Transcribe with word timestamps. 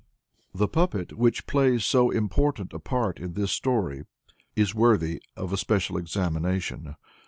"]The 0.55 0.67
puppet 0.67 1.13
which 1.15 1.45
plays 1.45 1.85
so 1.85 2.09
important 2.09 2.73
a 2.73 2.79
part 2.79 3.19
in 3.19 3.33
this 3.33 3.51
story 3.51 4.07
is 4.55 4.73
worthy 4.73 5.21
of 5.37 5.53
a 5.53 5.57
special 5.57 5.95
examination. 5.95 6.95